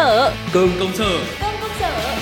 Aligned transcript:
sở 0.00 0.32
Cơm 0.52 0.70
công 0.78 0.92
sở 0.94 1.18
Cơm 1.40 1.54
công 1.60 1.70
sở 1.80 2.14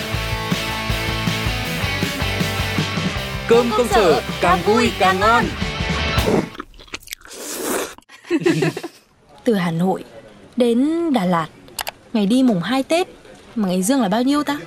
Cơm 3.48 3.70
công 3.76 3.88
sở 3.88 4.22
càng 4.40 4.58
vui 4.66 4.90
càng 4.98 5.20
ngon 5.20 5.44
Từ 9.44 9.54
Hà 9.54 9.70
Nội 9.70 10.04
đến 10.56 10.88
Đà 11.12 11.24
Lạt 11.24 11.48
Ngày 12.12 12.26
đi 12.26 12.42
mùng 12.42 12.60
2 12.60 12.82
Tết 12.82 13.08
Mà 13.54 13.68
ngày 13.68 13.82
dương 13.82 14.02
là 14.02 14.08
bao 14.08 14.22
nhiêu 14.22 14.44
ta? 14.44 14.58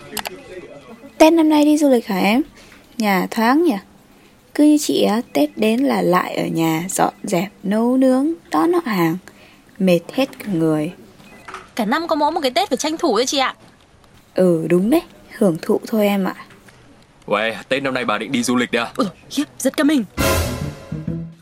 Tết 1.18 1.34
năm 1.34 1.50
nay 1.50 1.66
đi 1.66 1.78
du 1.78 1.90
lịch 1.90 2.08
hả 2.08 2.20
em? 2.20 2.42
Nhà 2.98 3.28
thoáng 3.32 3.64
nhỉ? 3.64 3.76
Cứ 4.56 4.64
như 4.64 4.78
chị 4.82 5.04
á, 5.04 5.22
Tết 5.34 5.58
đến 5.58 5.80
là 5.80 6.02
lại 6.02 6.36
ở 6.36 6.46
nhà 6.46 6.86
dọn 6.90 7.14
dẹp, 7.24 7.52
nấu 7.64 7.98
nướng, 7.98 8.34
đón 8.52 8.74
họ 8.74 8.82
hàng 8.86 9.18
Mệt 9.80 10.00
hết 10.14 10.30
cả 10.40 10.52
người 10.54 10.92
Cả 11.76 11.86
năm 11.86 12.08
có 12.08 12.16
mỗi 12.16 12.32
một 12.32 12.40
cái 12.44 12.52
Tết 12.52 12.70
phải 12.70 12.78
tranh 12.78 12.98
thủ 12.98 13.18
đấy 13.18 13.26
chị 13.26 13.38
ạ. 13.38 13.56
Ừ 14.36 14.68
đúng 14.70 14.90
đấy, 14.90 15.02
hưởng 15.38 15.58
thụ 15.62 15.82
thôi 15.88 16.08
em 16.08 16.26
ạ. 16.26 16.36
Uầy, 17.26 17.56
Tết 17.70 17.84
năm 17.84 17.94
nay 17.94 18.06
bà 18.06 18.18
định 18.18 18.32
đi 18.32 18.44
du 18.44 18.56
lịch 18.56 18.72
đấy 18.72 18.86
à? 18.86 18.92
Ừ, 18.96 19.08
khiếp, 19.30 19.44
rất 19.60 19.78
cả 19.78 19.84
mình 19.84 20.04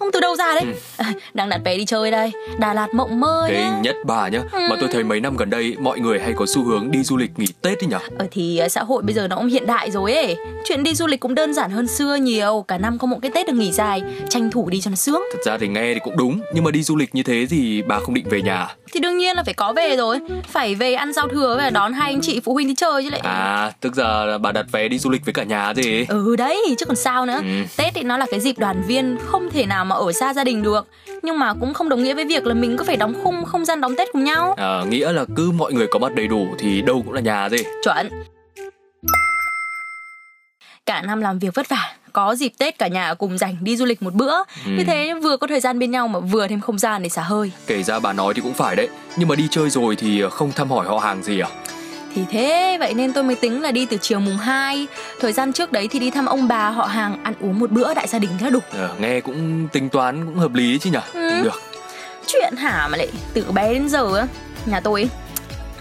Không 0.10 0.14
từ 0.14 0.20
đâu 0.20 0.36
ra 0.36 0.56
đấy? 0.56 0.64
À, 0.98 1.14
Đang 1.34 1.50
đặt 1.50 1.62
vé 1.66 1.78
đi 1.78 1.86
chơi 1.86 2.12
đây. 2.12 2.32
Đà 2.60 2.74
Lạt 2.74 2.94
mộng 2.94 3.20
mơ 3.20 3.48
nhá. 3.50 3.56
Kinh 3.56 3.82
nhất 3.82 3.96
bà 4.06 4.28
nhá. 4.28 4.40
Mà 4.54 4.76
tôi 4.80 4.90
thấy 4.94 5.04
mấy 5.04 5.20
năm 5.20 5.38
gần 5.38 5.50
đây 5.50 5.76
mọi 5.80 6.00
người 6.00 6.20
hay 6.20 6.34
có 6.34 6.46
xu 6.46 6.64
hướng 6.64 6.92
đi 6.92 7.04
du 7.04 7.18
lịch 7.18 7.32
nghỉ 7.38 7.46
Tết 7.62 7.82
đi 7.82 7.88
nhở 7.88 8.00
Ờ 8.18 8.28
thì 8.32 8.58
ờ, 8.58 8.70
xã 8.70 8.84
hội 8.84 9.02
bây 9.02 9.14
giờ 9.16 9.28
nó 9.28 9.36
cũng 9.36 9.48
hiện 9.48 9.66
đại 9.68 9.92
rồi 9.92 10.14
ấy. 10.14 10.36
Chuyện 10.66 10.84
đi 10.84 10.96
du 10.96 11.08
lịch 11.08 11.20
cũng 11.20 11.36
đơn 11.36 11.54
giản 11.54 11.72
hơn 11.72 11.88
xưa 11.88 12.16
nhiều. 12.16 12.66
Cả 12.68 12.78
năm 12.78 12.98
có 12.98 13.08
một 13.08 13.18
cái 13.22 13.32
Tết 13.32 13.48
được 13.48 13.54
nghỉ 13.54 13.72
dài 13.72 14.02
Tranh 14.30 14.52
thủ 14.52 14.70
đi 14.70 14.82
cho 14.82 14.90
nó 14.90 14.96
sướng. 14.96 15.22
Thật 15.34 15.40
ra 15.46 15.58
thì 15.58 15.68
nghe 15.68 15.94
thì 15.94 16.00
cũng 16.04 16.18
đúng 16.18 16.40
Nhưng 16.54 16.64
mà 16.64 16.72
đi 16.72 16.84
du 16.84 16.96
lịch 16.96 17.16
như 17.16 17.24
thế 17.24 17.48
thì 17.50 17.82
bà 17.82 18.00
không 18.00 18.14
định 18.14 18.30
về 18.30 18.42
nhà 18.42 18.68
Thì 18.94 19.00
đương 19.00 19.18
nhiên 19.18 19.36
là 19.36 19.44
phải 19.44 19.54
có 19.54 19.74
về 19.74 19.96
rồi. 19.98 20.20
Phải 20.52 20.76
về 20.76 20.94
ăn 20.94 21.14
giao 21.14 21.28
thừa 21.28 21.56
và 21.58 21.70
đón 21.70 21.94
hai 21.94 22.12
anh 22.12 22.22
chị 22.22 22.40
phụ 22.46 22.54
huynh 22.54 22.68
đi 22.68 22.76
chơi 22.76 23.04
chứ 23.04 23.10
lại. 23.10 23.22
À, 23.24 23.72
tức 23.82 23.96
giờ 23.96 24.26
là 24.26 24.38
bà 24.38 24.52
đặt 24.52 24.66
vé 24.72 24.88
đi 24.88 25.00
du 25.00 25.10
lịch 25.10 25.26
với 25.26 25.34
cả 25.34 25.44
nhà 25.44 25.74
gì 25.74 26.06
Ừ 26.10 26.36
đấy, 26.36 26.76
chứ 26.78 26.86
còn 26.86 26.96
sao 26.96 27.26
nữa. 27.26 27.40
Ừ. 27.42 27.64
Tết 27.78 27.94
thì 27.96 28.04
nó 28.04 28.18
là 28.18 28.26
cái 28.32 28.40
dịp 28.40 28.60
đoàn 28.60 28.84
viên 28.88 29.18
Không 29.26 29.50
thể 29.50 29.66
nào 29.66 29.86
mà 29.86 29.96
ở 30.06 30.12
xa 30.12 30.34
gia 30.34 30.44
đình 30.44 30.64
được. 30.64 30.88
Nhưng 31.22 31.40
mà 31.40 31.54
cũng 31.54 31.74
không 31.74 31.90
đồng 31.90 32.04
nghĩa 32.04 32.14
với 32.14 32.26
việc 32.26 32.46
là 32.46 32.54
mình 32.54 32.78
cứ 32.78 32.84
phải 32.84 32.98
đóng 32.98 33.14
khung 33.24 33.46
không 33.46 33.66
gian 33.66 33.82
đón 33.82 33.96
Tết 33.96 34.08
cùng 34.14 34.24
nhau. 34.24 34.54
À, 34.58 34.84
Nghĩa 34.90 35.12
là 35.12 35.26
cứ 35.36 35.52
mọi 35.52 35.74
người 35.74 35.88
có 35.92 36.00
mặt 36.00 36.16
đầy 36.16 36.28
đủ 36.28 36.48
thì 36.60 36.82
đâu 36.82 37.02
cũng 37.06 37.14
là 37.14 37.22
nhà 37.22 37.50
gì? 37.50 37.58
Chuẩn. 37.84 38.10
Cả 40.86 41.02
năm 41.02 41.22
làm 41.22 41.40
việc 41.40 41.56
vất 41.56 41.70
vả 41.70 41.94
Có 42.14 42.36
dịp 42.36 42.52
Tết 42.58 42.78
cả 42.78 42.88
nhà 42.88 43.14
cùng 43.14 43.38
dành 43.38 43.58
đi 43.62 43.78
du 43.78 43.86
lịch 43.86 44.02
một 44.02 44.14
bữa. 44.14 44.34
Ừ. 44.66 44.72
Như 44.78 44.84
thế 44.88 45.14
vừa 45.24 45.38
có 45.38 45.48
thời 45.48 45.60
gian 45.60 45.80
bên 45.80 45.92
nhau 45.92 46.08
mà 46.08 46.20
vừa 46.20 46.48
thêm 46.48 46.62
không 46.62 46.80
gian 46.80 47.04
để 47.04 47.10
xả 47.10 47.22
hơi. 47.22 47.52
Kể 47.68 47.84
ra 47.84 48.00
bà 48.00 48.14
nói 48.14 48.34
thì 48.34 48.42
cũng 48.42 48.54
phải 48.54 48.76
đấy. 48.76 48.88
Nhưng 49.18 49.28
mà 49.30 49.36
đi 49.36 49.48
chơi 49.52 49.70
rồi 49.70 49.96
thì 49.96 50.24
không 50.32 50.52
thăm 50.52 50.72
hỏi 50.72 50.88
họ 50.88 50.98
hàng 50.98 51.24
gì 51.24 51.40
à 51.40 51.50
Thì 52.16 52.26
thế 52.32 52.78
vậy 52.80 52.94
nên 52.94 53.14
tôi 53.14 53.24
mới 53.24 53.36
tính 53.36 53.62
là 53.62 53.72
đi 53.72 53.86
từ 53.86 53.98
chiều 54.02 54.20
mùng 54.20 54.38
2 54.38 54.88
Thời 55.20 55.34
gian 55.34 55.54
trước 55.54 55.72
đấy 55.72 55.88
thì 55.92 56.00
đi 56.00 56.12
thăm 56.12 56.26
ông 56.26 56.48
bà 56.48 56.70
họ 56.70 56.86
hàng 56.86 57.24
Ăn 57.24 57.34
uống 57.42 57.60
một 57.60 57.72
bữa 57.72 57.94
đại 57.94 58.08
gia 58.08 58.20
đình 58.20 58.30
thế 58.40 58.44
là 58.46 58.50
đủ. 58.50 58.60
Ờ, 58.72 58.96
Nghe 59.00 59.22
cũng 59.22 59.68
tính 59.68 59.90
toán 59.90 60.26
cũng 60.26 60.36
hợp 60.36 60.54
lý 60.54 60.80
chứ 60.80 60.90
nhở 60.92 61.02
Ừ. 61.14 61.44
Được. 61.44 61.62
Chuyện 62.28 62.54
hả 62.58 62.88
mà 62.92 62.98
lại 62.98 63.08
từ 63.34 63.52
bé 63.52 63.74
đến 63.74 63.90
giờ 63.90 64.18
á? 64.18 64.28
Nhà 64.66 64.80
tôi 64.80 65.10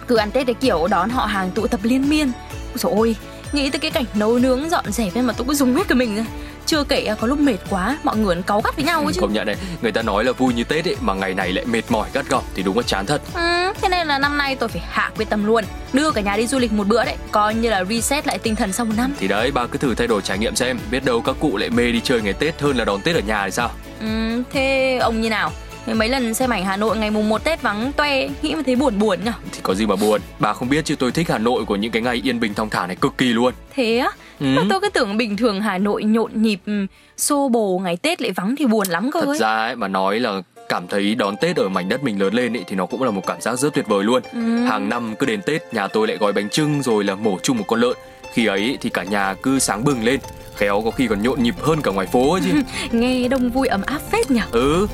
cứ 0.08 0.16
ăn 0.16 0.30
Tết 0.30 0.46
cái 0.46 0.54
kiểu 0.54 0.86
đón 0.90 1.10
họ 1.10 1.26
hàng 1.26 1.50
tụ 1.50 1.66
tập 1.66 1.80
liên 1.82 2.08
miên. 2.08 2.32
Ôi 2.68 2.74
dồi 2.76 2.92
ôi, 2.96 3.16
nghĩ 3.52 3.70
tới 3.70 3.78
cái 3.78 3.90
cảnh 3.90 4.04
nấu 4.14 4.38
nướng 4.38 4.70
dọn 4.70 4.84
dẹp 4.92 5.14
ấy 5.14 5.22
mà 5.22 5.32
tôi 5.32 5.46
cứ 5.48 5.54
dùng 5.54 5.76
hết 5.76 5.88
cả 5.88 5.94
mình 5.94 6.16
ra 6.16 6.24
Chưa 6.68 6.84
kể 6.84 7.14
có 7.20 7.26
lúc 7.26 7.38
mệt 7.38 7.56
quá, 7.70 7.98
mọi 8.02 8.16
người 8.16 8.42
cáu 8.46 8.60
gắt 8.60 8.76
với 8.76 8.84
nhau 8.84 9.04
ấy 9.04 9.12
chứ. 9.14 9.20
Công 9.20 9.32
nhận 9.32 9.46
đấy 9.46 9.56
Người 9.82 9.92
ta 9.92 10.02
nói 10.02 10.24
là 10.24 10.32
vui 10.32 10.54
như 10.54 10.64
Tết 10.64 10.84
ấy 10.88 10.96
Mà 11.00 11.14
ngày 11.14 11.34
này 11.34 11.52
lại 11.52 11.64
mệt 11.64 11.82
mỏi 11.88 12.08
gắt 12.12 12.28
gỏng 12.28 12.44
Thì 12.54 12.62
đúng 12.62 12.76
là 12.76 12.82
chán 12.82 13.06
thật. 13.06 13.22
Ừ, 13.34 13.72
thế 13.82 13.88
nên 13.88 14.06
là 14.08 14.18
năm 14.18 14.38
nay 14.38 14.56
tôi 14.56 14.68
phải 14.68 14.82
hạ 14.90 15.10
quyết 15.16 15.28
tâm 15.30 15.46
luôn 15.46 15.64
Đưa 15.92 16.10
cả 16.10 16.20
nhà 16.20 16.36
đi 16.36 16.46
du 16.46 16.58
lịch 16.58 16.72
một 16.72 16.86
bữa 16.86 17.04
đấy 17.04 17.16
Coi 17.30 17.54
như 17.54 17.70
là 17.70 17.84
reset 17.84 18.26
lại 18.26 18.38
tinh 18.38 18.56
thần 18.56 18.72
sau 18.72 18.86
một 18.86 18.92
năm. 18.96 19.12
Thì 19.18 19.28
đấy 19.28 19.50
bà 19.54 19.66
cứ 19.66 19.78
thử 19.78 19.94
thay 19.94 20.06
đổi 20.06 20.22
trải 20.22 20.38
nghiệm 20.38 20.56
xem 20.56 20.78
Biết 20.90 21.04
đâu 21.04 21.20
các 21.22 21.36
cụ 21.40 21.56
lại 21.56 21.70
mê 21.70 21.92
đi 21.92 22.00
chơi 22.04 22.22
ngày 22.22 22.32
Tết 22.32 22.60
hơn 22.60 22.76
là 22.76 22.84
đón 22.84 23.00
Tết 23.00 23.14
ở 23.14 23.20
nhà 23.20 23.44
thì 23.44 23.50
sao? 23.50 23.70
Ừ, 24.00 24.06
Thế 24.52 24.96
ông 25.02 25.20
như 25.20 25.30
nào? 25.30 25.52
Mấy 25.94 26.08
lần 26.08 26.34
xem 26.34 26.50
ảnh 26.50 26.64
Hà 26.64 26.76
Nội 26.76 26.96
ngày 26.96 27.10
mùng 27.10 27.28
1 27.28 27.44
Tết 27.44 27.62
vắng 27.62 27.92
toe 27.96 28.28
Nghĩ 28.42 28.54
mà 28.54 28.62
thấy 28.66 28.76
buồn 28.76 28.98
buồn 28.98 29.18
nhở 29.24 29.32
Thì 29.52 29.60
có 29.62 29.74
gì 29.74 29.86
mà 29.86 29.96
buồn 29.96 30.20
Bà 30.38 30.52
không 30.52 30.68
biết 30.68 30.84
chứ 30.84 30.94
tôi 30.96 31.12
thích 31.12 31.26
Hà 31.30 31.38
Nội 31.38 31.64
của 31.64 31.76
những 31.76 31.90
cái 31.92 32.02
ngày 32.02 32.20
yên 32.24 32.40
bình 32.40 32.54
thong 32.54 32.70
thả 32.70 32.86
này 32.86 32.96
cực 32.96 33.18
kỳ 33.18 33.26
luôn 33.32 33.54
Thế 33.74 33.98
á? 33.98 34.10
Ừ. 34.40 34.46
Mà 34.56 34.62
tôi 34.70 34.80
cứ 34.80 34.88
tưởng 34.88 35.16
bình 35.16 35.36
thường 35.36 35.60
Hà 35.60 35.78
Nội 35.78 36.04
nhộn 36.04 36.30
nhịp 36.42 36.58
ừ, 36.66 36.86
xô 37.16 37.48
bồ 37.48 37.78
ngày 37.78 37.96
Tết 37.96 38.22
lại 38.22 38.32
vắng 38.32 38.54
thì 38.58 38.66
buồn 38.66 38.86
lắm 38.88 39.10
cơ 39.12 39.20
Thật 39.20 39.26
ấy. 39.28 39.38
ra 39.38 39.56
ấy 39.56 39.76
mà 39.76 39.88
nói 39.88 40.20
là 40.20 40.42
cảm 40.68 40.88
thấy 40.88 41.14
đón 41.14 41.36
Tết 41.40 41.56
ở 41.56 41.68
mảnh 41.68 41.88
đất 41.88 42.02
mình 42.04 42.20
lớn 42.22 42.34
lên 42.34 42.56
ấy 42.56 42.64
thì 42.68 42.76
nó 42.76 42.86
cũng 42.86 43.02
là 43.02 43.10
một 43.10 43.22
cảm 43.26 43.40
giác 43.40 43.58
rất 43.58 43.74
tuyệt 43.74 43.86
vời 43.88 44.04
luôn. 44.04 44.22
Ừ. 44.32 44.64
Hàng 44.64 44.88
năm 44.88 45.14
cứ 45.18 45.26
đến 45.26 45.40
Tết 45.42 45.74
nhà 45.74 45.88
tôi 45.88 46.08
lại 46.08 46.16
gói 46.16 46.32
bánh 46.32 46.48
trưng 46.48 46.82
rồi 46.82 47.04
là 47.04 47.14
mổ 47.14 47.38
chung 47.42 47.56
một 47.58 47.64
con 47.66 47.80
lợn. 47.80 47.96
Khi 48.32 48.46
ấy 48.46 48.78
thì 48.80 48.90
cả 48.90 49.02
nhà 49.04 49.34
cứ 49.42 49.58
sáng 49.58 49.84
bừng 49.84 50.04
lên, 50.04 50.20
khéo 50.56 50.82
có 50.84 50.90
khi 50.90 51.06
còn 51.06 51.22
nhộn 51.22 51.42
nhịp 51.42 51.54
hơn 51.62 51.82
cả 51.82 51.90
ngoài 51.90 52.06
phố 52.06 52.32
ấy 52.32 52.40
chứ. 52.44 52.62
Nghe 52.98 53.28
đông 53.28 53.50
vui 53.50 53.68
ấm 53.68 53.82
áp 53.86 54.00
phết 54.12 54.30
nhở. 54.30 54.42
ừ. 54.50 54.86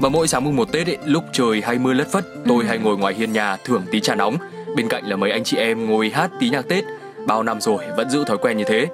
Mà 0.00 0.08
mỗi 0.08 0.28
sáng 0.28 0.44
mùng 0.44 0.56
một 0.56 0.72
Tết 0.72 0.86
ấy, 0.86 0.98
lúc 1.04 1.24
trời 1.32 1.62
hay 1.64 1.78
mưa 1.78 1.92
lất 1.92 2.08
phất, 2.12 2.24
tôi 2.48 2.64
hay 2.64 2.78
ngồi 2.78 2.96
ngoài 2.98 3.14
hiên 3.14 3.32
nhà 3.32 3.56
thưởng 3.64 3.82
tí 3.90 4.00
trà 4.00 4.14
nóng. 4.14 4.36
Bên 4.76 4.88
cạnh 4.88 5.04
là 5.06 5.16
mấy 5.16 5.30
anh 5.30 5.44
chị 5.44 5.56
em 5.56 5.90
ngồi 5.90 6.10
hát 6.14 6.30
tí 6.40 6.50
nhạc 6.50 6.68
Tết. 6.68 6.84
Bao 7.26 7.42
năm 7.42 7.60
rồi 7.60 7.84
vẫn 7.96 8.10
giữ 8.10 8.24
thói 8.24 8.38
quen 8.38 8.56
như 8.56 8.64
thế. 8.64 8.86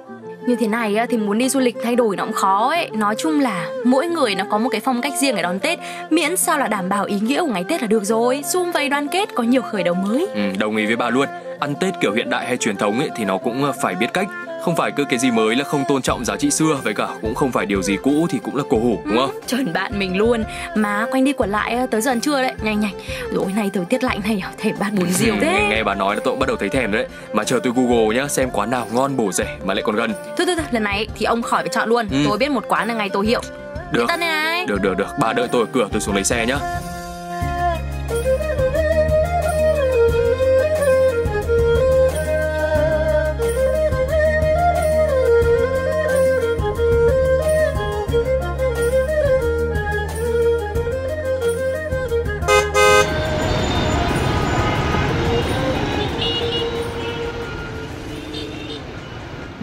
Như 0.47 0.55
thế 0.55 0.67
này 0.67 0.95
thì 1.09 1.17
muốn 1.17 1.37
đi 1.37 1.49
du 1.49 1.59
lịch 1.59 1.75
thay 1.83 1.95
đổi 1.95 2.15
nó 2.15 2.23
cũng 2.25 2.33
khó 2.33 2.69
ấy. 2.69 2.89
Nói 2.89 3.15
chung 3.17 3.39
là 3.39 3.69
mỗi 3.85 4.07
người 4.07 4.35
nó 4.35 4.45
có 4.49 4.57
một 4.57 4.69
cái 4.69 4.81
phong 4.81 5.01
cách 5.01 5.13
riêng 5.21 5.35
để 5.35 5.41
đón 5.41 5.59
Tết. 5.59 5.79
Miễn 6.09 6.37
sao 6.37 6.59
là 6.59 6.67
đảm 6.67 6.89
bảo 6.89 7.05
ý 7.05 7.19
nghĩa 7.19 7.41
của 7.41 7.47
ngày 7.53 7.63
Tết 7.69 7.81
là 7.81 7.87
được 7.87 8.03
rồi. 8.03 8.43
Xung 8.53 8.71
vầy 8.71 8.89
đoàn 8.89 9.07
kết 9.07 9.29
có 9.35 9.43
nhiều 9.43 9.61
khởi 9.61 9.83
đầu 9.83 9.93
mới. 9.93 10.27
Ừ, 10.33 10.41
đồng 10.59 10.75
ý 10.75 10.85
với 10.85 10.95
bà 10.95 11.09
luôn 11.09 11.27
ăn 11.59 11.75
tết 11.75 11.93
kiểu 12.01 12.13
hiện 12.13 12.29
đại 12.29 12.45
hay 12.45 12.57
truyền 12.57 12.77
thống 12.77 12.99
ấy 12.99 13.09
thì 13.15 13.25
nó 13.25 13.37
cũng 13.37 13.63
ờ, 13.63 13.73
phải 13.81 13.95
biết 13.95 14.13
cách 14.13 14.27
không 14.63 14.75
phải 14.75 14.91
cứ 14.91 15.05
cái 15.09 15.19
gì 15.19 15.31
mới 15.31 15.55
là 15.55 15.63
không 15.63 15.83
tôn 15.87 16.01
trọng 16.01 16.25
giá 16.25 16.35
trị 16.37 16.51
xưa 16.51 16.77
với 16.83 16.93
cả 16.93 17.07
cũng 17.21 17.35
không 17.35 17.51
phải 17.51 17.65
điều 17.65 17.81
gì 17.81 17.97
cũ 18.03 18.27
thì 18.29 18.39
cũng 18.43 18.55
là 18.55 18.63
cổ 18.69 18.77
hủ 18.79 19.01
đúng 19.05 19.17
không? 19.17 19.31
Chuẩn 19.47 19.73
bạn 19.73 19.99
mình 19.99 20.17
luôn. 20.17 20.43
Mà 20.75 21.05
quanh 21.11 21.23
đi 21.23 21.33
quẩn 21.33 21.49
lại 21.49 21.71
á, 21.75 21.85
tới 21.91 22.01
giờ 22.01 22.11
ăn 22.11 22.21
trưa 22.21 22.41
đấy. 22.41 22.53
Nhanh 22.63 22.79
nhanh. 22.79 22.93
Rồi 23.33 23.45
nay 23.55 23.69
thời 23.73 23.85
tiết 23.85 24.03
lạnh 24.03 24.19
này 24.23 24.43
thèm 24.57 24.75
bát 24.79 24.93
bún 24.93 25.09
riêu 25.11 25.33
Ừ, 25.33 25.39
thế. 25.41 25.51
nghe, 25.51 25.67
nghe 25.69 25.83
bà 25.83 25.95
nói 25.95 26.15
là 26.15 26.21
tôi 26.25 26.35
bắt 26.35 26.47
đầu 26.47 26.57
thấy 26.57 26.69
thèm 26.69 26.91
đấy. 26.91 27.07
Mà 27.33 27.43
chờ 27.43 27.59
tôi 27.63 27.73
google 27.75 28.15
nhá 28.15 28.27
xem 28.27 28.49
quán 28.53 28.69
nào 28.69 28.87
ngon 28.93 29.17
bổ 29.17 29.31
rẻ 29.31 29.57
mà 29.65 29.73
lại 29.73 29.83
còn 29.85 29.95
gần. 29.95 30.13
Thôi 30.37 30.45
thôi 30.45 30.55
thôi 30.55 30.65
lần 30.71 30.83
này 30.83 31.07
thì 31.15 31.25
ông 31.25 31.41
khỏi 31.41 31.63
phải 31.63 31.69
chọn 31.73 31.89
luôn. 31.89 32.07
Ừ. 32.11 32.17
Tôi 32.29 32.37
biết 32.37 32.51
một 32.51 32.63
quán 32.67 32.87
là 32.87 32.93
ngày 32.93 33.09
tô 33.09 33.21
hiệu. 33.21 33.41
Được. 33.91 34.05
Tân 34.07 34.19
này 34.19 34.29
này. 34.29 34.65
Được 34.65 34.81
được 34.81 34.97
được. 34.97 35.07
Bà 35.19 35.33
đợi 35.33 35.47
tôi 35.51 35.61
ở 35.61 35.67
cửa 35.73 35.87
tôi 35.91 36.01
xuống 36.01 36.15
lấy 36.15 36.23
xe 36.23 36.45
nhá 36.45 36.57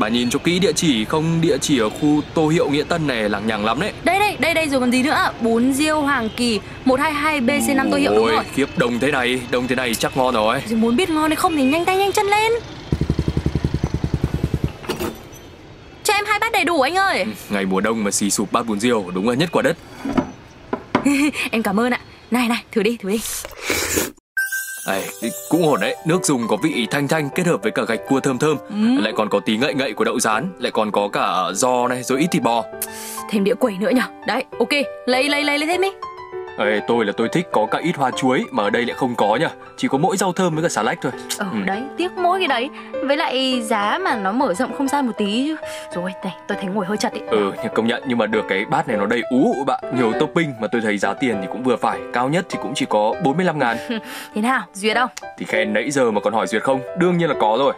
Bà 0.01 0.09
nhìn 0.09 0.31
cho 0.31 0.39
kỹ 0.39 0.59
địa 0.59 0.73
chỉ 0.73 1.05
không 1.05 1.41
địa 1.41 1.59
chỉ 1.59 1.79
ở 1.79 1.91
khu 1.91 2.23
Tô 2.35 2.49
Hiệu 2.49 2.71
Nghĩa 2.71 2.83
Tân 2.83 3.07
này 3.07 3.29
lằng 3.29 3.47
nhằng 3.47 3.65
lắm 3.65 3.81
đấy. 3.81 3.93
Đây 4.05 4.19
đây 4.19 4.37
đây 4.39 4.55
đây 4.55 4.69
rồi 4.69 4.81
còn 4.81 4.93
gì 4.93 5.03
nữa? 5.03 5.33
Bún 5.41 5.73
riêu 5.73 6.01
Hoàng 6.01 6.29
Kỳ 6.37 6.61
122 6.85 7.41
BC5 7.41 7.91
tô 7.91 7.97
hiệu 7.97 8.15
đúng 8.15 8.27
rồi. 8.27 8.45
khiếp 8.55 8.69
đông 8.77 8.99
thế 8.99 9.11
này 9.11 9.41
đông 9.51 9.67
thế 9.69 9.75
này 9.77 9.95
chắc 9.95 10.17
ngon 10.17 10.35
rồi. 10.35 10.63
Rồi 10.69 10.79
muốn 10.79 10.97
biết 10.97 11.11
ngon 11.11 11.31
hay 11.31 11.37
không 11.37 11.57
thì 11.57 11.63
nhanh 11.63 11.85
tay 11.85 11.97
nhanh 11.97 12.13
chân 12.13 12.27
lên. 12.27 12.53
Cho 16.05 16.15
em 16.15 16.25
hai 16.27 16.39
bát 16.39 16.53
đầy 16.53 16.65
đủ 16.65 16.81
anh 16.81 16.95
ơi. 16.95 17.25
Ngày 17.51 17.65
mùa 17.67 17.81
đông 17.81 18.05
mà 18.05 18.11
xì 18.11 18.31
sụp 18.31 18.53
bát 18.53 18.67
bún 18.67 18.81
riêu 18.81 19.05
đúng 19.15 19.29
là 19.29 19.35
nhất 19.35 19.49
quả 19.53 19.63
đất. 19.63 19.77
Em 21.51 21.63
cảm 21.63 21.81
ơn 21.81 21.93
ạ. 21.93 22.01
Này 22.31 22.49
này 22.49 22.65
thử 22.73 22.83
đi 22.83 22.97
thử 22.97 23.11
đi 23.11 23.21
Ê, 24.87 25.03
cũng 25.49 25.69
ổn 25.69 25.81
đấy, 25.81 25.97
nước 26.05 26.25
dùng 26.25 26.49
có 26.49 26.57
vị 26.63 26.87
thanh 26.91 27.09
thanh 27.09 27.31
kết 27.31 27.47
hợp 27.47 27.63
với 27.63 27.73
cả 27.73 27.83
gạch 27.89 28.01
cua 28.09 28.21
thơm 28.21 28.39
thơm. 28.39 28.57
Ừ. 28.69 29.03
Lại 29.03 29.13
còn 29.17 29.29
có 29.29 29.41
tí 29.41 29.57
ngậy 29.57 29.75
ngậy 29.75 29.93
của 29.93 30.05
đậu 30.05 30.21
rán 30.21 30.53
Lại 30.59 30.73
còn 30.73 30.91
có 30.91 31.09
cả 31.09 31.45
giò 31.55 31.89
này 31.89 32.03
rồi 32.03 32.21
ít 32.21 32.27
thịt 32.31 32.43
bò. 32.43 32.65
Thêm 33.31 33.45
đĩa 33.45 33.55
quẩy 33.55 33.77
nữa 33.81 33.91
nhở? 33.95 34.03
Đấy 34.27 34.45
ok. 34.59 34.69
Lấy 35.07 35.29
lấy 35.29 35.45
lấy 35.45 35.59
lấy 35.59 35.69
thêm 35.69 35.81
đi 35.81 35.89
Ê, 36.61 36.81
tôi 36.87 37.05
là 37.05 37.13
tôi 37.17 37.29
thích 37.29 37.47
có 37.53 37.67
cả 37.67 37.79
ít 37.83 37.97
hoa 37.97 38.11
chuối 38.11 38.45
Mà 38.51 38.63
ở 38.63 38.71
đây 38.71 38.87
lại 38.87 38.95
không 38.97 39.15
có 39.15 39.37
nhá 39.37 39.49
Chỉ 39.77 39.89
có 39.89 39.99
mỗi 39.99 40.17
rau 40.17 40.33
thơm 40.33 40.55
với 40.55 40.63
cả 40.63 40.69
xà 40.69 40.83
lách 40.83 40.99
thôi. 41.03 41.13
Ờ 41.39 41.47
Ừ. 41.53 41.59
đấy 41.67 41.83
tiếc 41.97 42.13
mỗi 42.17 42.39
cái 42.39 42.49
đấy. 42.49 42.71
Với 43.07 43.17
lại 43.17 43.63
giá 43.63 43.99
mà 44.05 44.17
nó 44.17 44.33
mở 44.33 44.55
rộng 44.55 44.73
không 44.79 44.89
gian 44.89 45.07
một 45.07 45.13
tí 45.19 45.45
chứ. 45.47 45.57
Rồi 45.95 46.13
đây 46.25 46.33
tôi 46.49 46.59
thấy 46.61 46.71
ngồi 46.71 46.87
hơi 46.87 46.97
chật 46.97 47.13
ý 47.13 47.21
Ừ, 47.31 47.53
nhưng 47.63 47.75
công 47.75 47.87
nhận 47.87 48.03
nhưng 48.07 48.19
mà 48.19 48.27
được 48.27 48.45
cái 48.49 48.65
bát 48.65 48.89
này 48.89 48.97
nó 48.97 49.07
đầy 49.07 49.23
ú 49.31 49.53
ụ 49.59 49.65
bạn. 49.65 49.81
Nhiều 49.97 50.13
topping 50.21 50.53
mà 50.61 50.69
tôi 50.73 50.81
thấy 50.81 50.99
giá 50.99 51.15
tiền 51.15 51.37
thì 51.43 51.49
cũng 51.53 51.63
vừa 51.63 51.77
phải. 51.77 51.99
Cao 52.13 52.29
nhất 52.29 52.47
thì 52.51 52.59
cũng 52.63 52.73
chỉ 52.75 52.87
có 52.89 53.15
45 53.25 53.59
ngàn. 53.59 53.77
Thế 54.35 54.41
nào 54.41 54.63
duyệt 54.73 54.97
không? 54.97 55.11
Thì 55.39 55.47
khen 55.47 55.73
nãy 55.73 55.91
giờ 55.91 56.11
mà 56.11 56.21
còn 56.21 56.33
hỏi 56.35 56.47
duyệt 56.47 56.63
không? 56.63 56.81
Đương 56.99 57.19
nhiên 57.19 57.29
là 57.29 57.35
có 57.41 57.57
rồi 57.59 57.73